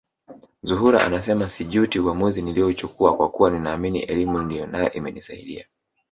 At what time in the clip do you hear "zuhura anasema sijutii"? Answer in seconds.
0.63-1.99